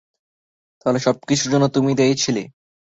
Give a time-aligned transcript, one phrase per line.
[0.79, 2.43] তাহল সবকিছুর জন্য তুমিই দায়ী ছিলে।